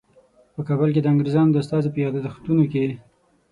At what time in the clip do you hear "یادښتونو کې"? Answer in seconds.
2.03-2.85